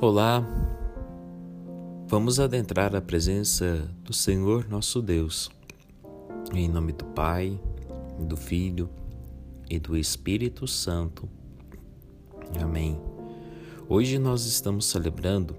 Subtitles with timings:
[0.00, 0.46] Olá,
[2.06, 5.50] vamos adentrar a presença do Senhor nosso Deus,
[6.54, 7.60] em nome do Pai,
[8.20, 8.88] do Filho
[9.68, 11.28] e do Espírito Santo.
[12.62, 12.96] Amém.
[13.88, 15.56] Hoje nós estamos celebrando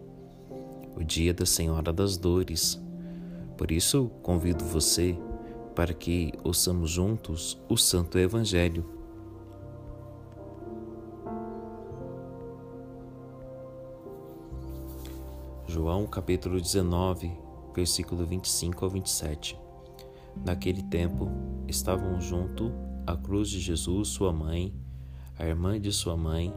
[0.95, 2.81] o Dia da Senhora das Dores,
[3.57, 5.17] por isso convido você
[5.75, 8.98] para que ouçamos juntos o Santo Evangelho
[15.69, 17.31] João capítulo 19,
[17.75, 19.55] versículo 25 ao 27.
[20.43, 21.29] Naquele tempo,
[21.67, 22.73] estavam junto
[23.05, 24.73] a cruz de Jesus, sua mãe,
[25.37, 26.51] a irmã de sua mãe,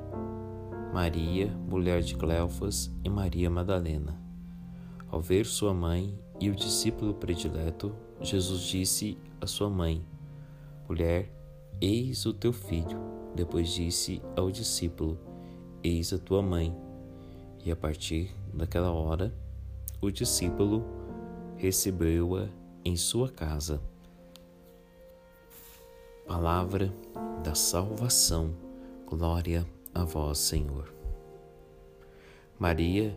[0.95, 4.19] Maria, mulher de Cleofas, e Maria Madalena.
[5.11, 10.03] Ao ver sua mãe e o discípulo predileto, Jesus disse à sua mãe:
[10.89, 11.31] Mulher,
[11.83, 12.99] eis o teu filho.
[13.37, 15.19] Depois disse ao discípulo:
[15.85, 16.75] Eis a tua mãe.
[17.65, 19.33] E a partir daquela hora,
[20.01, 20.85] o discípulo
[21.57, 22.49] recebeu-a
[22.85, 23.81] em sua casa.
[26.27, 26.93] Palavra
[27.43, 28.55] da salvação,
[29.07, 30.93] glória a vós, Senhor.
[32.59, 33.17] Maria,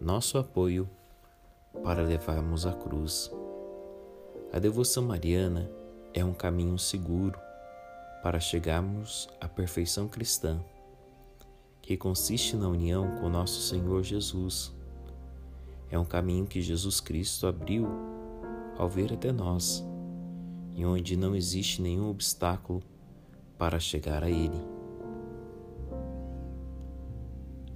[0.00, 0.88] nosso apoio
[1.82, 3.30] para levarmos a cruz.
[4.52, 5.70] A devoção mariana
[6.12, 7.38] é um caminho seguro
[8.22, 10.60] para chegarmos à perfeição cristã
[11.84, 14.74] que consiste na união com nosso Senhor Jesus.
[15.90, 17.86] É um caminho que Jesus Cristo abriu
[18.78, 19.84] ao vir até nós
[20.74, 22.82] e onde não existe nenhum obstáculo
[23.58, 24.58] para chegar a Ele.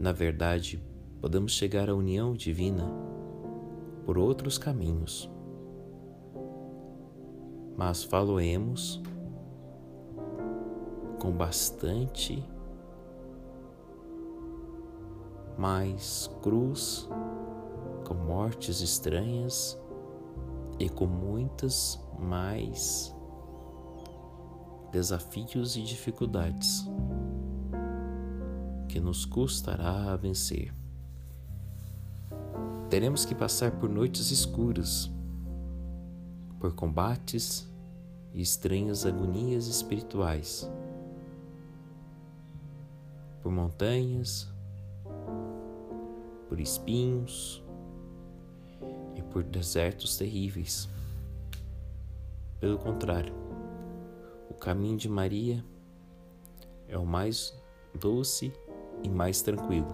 [0.01, 0.83] Na verdade,
[1.21, 2.91] podemos chegar à união divina
[4.07, 5.31] por outros caminhos,
[7.77, 9.03] mas faloemos
[11.19, 12.43] com bastante
[15.59, 17.09] mais cruz,
[18.07, 19.77] com mortes estranhas
[20.79, 23.13] e com muitas mais
[24.93, 26.89] desafios e dificuldades
[28.89, 30.73] que nos custará a vencer.
[32.89, 35.11] Teremos que passar por noites escuras,
[36.61, 37.69] por combates
[38.33, 40.71] e estranhas agonias espirituais,
[43.43, 44.49] por montanhas,
[46.49, 47.63] por espinhos
[49.15, 50.89] e por desertos terríveis.
[52.59, 53.33] Pelo contrário,
[54.51, 55.65] o caminho de Maria
[56.89, 57.55] é o mais
[57.95, 58.53] doce
[59.03, 59.93] e mais tranquilo.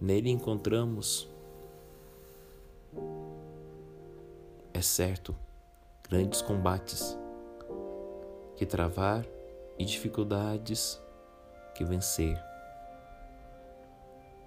[0.00, 1.28] Nele encontramos,
[4.74, 5.34] é certo,
[6.08, 7.18] grandes combates
[8.56, 9.26] que travar
[9.78, 11.00] e dificuldades
[11.74, 12.45] que vencer.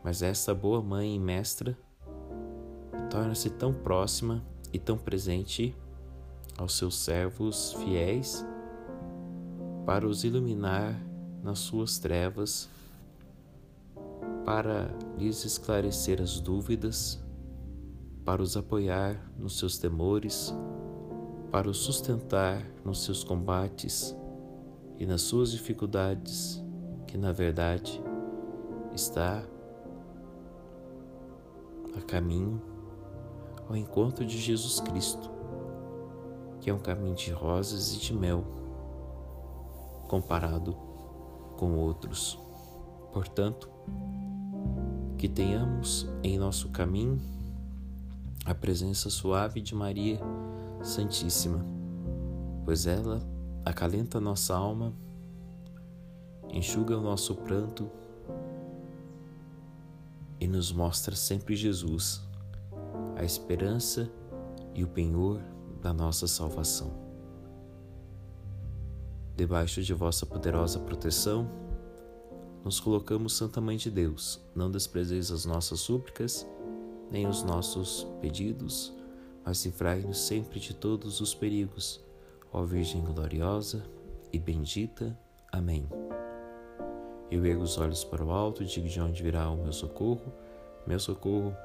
[0.03, 1.77] Mas essa boa mãe e mestra
[3.09, 5.75] torna-se tão próxima e tão presente
[6.57, 8.45] aos seus servos fiéis
[9.85, 10.95] para os iluminar
[11.41, 12.69] nas suas trevas,
[14.45, 17.19] para lhes esclarecer as dúvidas,
[18.23, 20.53] para os apoiar nos seus temores,
[21.51, 24.15] para os sustentar nos seus combates
[24.99, 26.63] e nas suas dificuldades,
[27.07, 28.01] que na verdade
[28.93, 29.43] está
[31.97, 32.61] a caminho
[33.67, 35.29] ao encontro de Jesus Cristo,
[36.59, 38.43] que é um caminho de rosas e de mel,
[40.07, 40.75] comparado
[41.55, 42.39] com outros.
[43.13, 43.69] Portanto,
[45.17, 47.21] que tenhamos em nosso caminho
[48.45, 50.19] a presença suave de Maria
[50.81, 51.65] Santíssima,
[52.65, 53.21] pois ela
[53.65, 54.93] acalenta nossa alma,
[56.49, 57.89] enxuga o nosso pranto
[60.39, 62.21] e nos mostra sempre Jesus,
[63.15, 64.09] a esperança
[64.73, 65.41] e o penhor
[65.81, 66.93] da nossa salvação.
[69.35, 71.49] Debaixo de vossa poderosa proteção,
[72.63, 76.45] nos colocamos, Santa Mãe de Deus, não desprezeis as nossas súplicas,
[77.09, 78.93] nem os nossos pedidos,
[79.45, 82.03] mas livrai-nos sempre de todos os perigos,
[82.51, 83.83] ó Virgem gloriosa
[84.31, 85.17] e bendita.
[85.51, 85.87] Amém.
[87.31, 90.33] Eu ergo os olhos para o alto digo de onde virá o meu socorro.
[90.87, 91.55] Meu socorro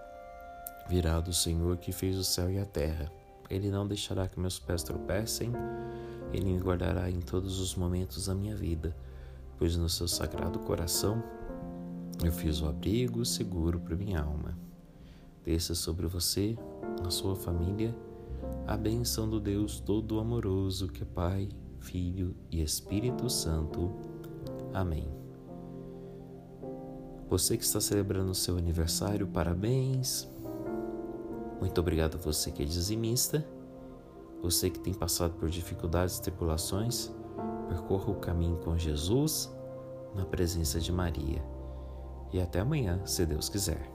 [0.88, 3.10] virá do Senhor que fez o céu e a terra.
[3.48, 5.52] Ele não deixará que meus pés tropecem,
[6.32, 8.94] ele me guardará em todos os momentos da minha vida,
[9.58, 11.22] pois no seu sagrado coração
[12.22, 14.56] eu fiz o abrigo seguro para minha alma.
[15.44, 16.56] Desça sobre você,
[17.02, 17.94] na sua família,
[18.66, 21.48] a bênção do Deus todo amoroso que é Pai,
[21.80, 23.92] Filho e Espírito Santo.
[24.72, 25.23] Amém.
[27.28, 30.28] Você que está celebrando o seu aniversário, parabéns.
[31.58, 33.44] Muito obrigado a você que é dizimista.
[34.42, 37.10] Você que tem passado por dificuldades e tribulações,
[37.68, 39.50] percorra o caminho com Jesus,
[40.14, 41.42] na presença de Maria.
[42.32, 43.93] E até amanhã, se Deus quiser.